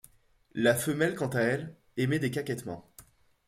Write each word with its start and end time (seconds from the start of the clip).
La 0.55 0.73
femelle 0.73 1.13
quant 1.13 1.27
à 1.35 1.41
elle, 1.41 1.75
émet 1.95 2.17
des 2.17 2.31
caquètements. 2.31 2.89